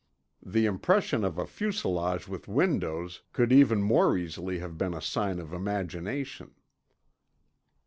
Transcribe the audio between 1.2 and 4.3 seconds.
of a fuselage with windows could even more